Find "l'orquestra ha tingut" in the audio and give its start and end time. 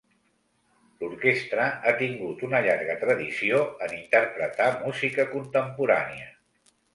1.01-2.41